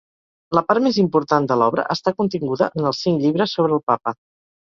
La 0.59 0.61
part 0.69 0.83
més 0.85 0.95
important 1.01 1.49
de 1.51 1.57
l'obra 1.63 1.85
està 1.95 2.13
continguda 2.21 2.69
en 2.81 2.89
els 2.93 3.03
cinc 3.07 3.23
llibres 3.27 3.55
sobre 3.59 3.79
el 3.81 3.85
Papa. 3.93 4.15